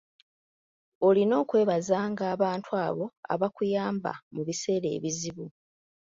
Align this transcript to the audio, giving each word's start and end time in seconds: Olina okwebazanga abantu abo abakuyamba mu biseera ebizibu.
Olina 1.07 1.35
okwebazanga 1.43 2.23
abantu 2.33 2.69
abo 2.85 3.05
abakuyamba 3.33 4.11
mu 4.33 4.41
biseera 4.47 4.87
ebizibu. 4.97 5.45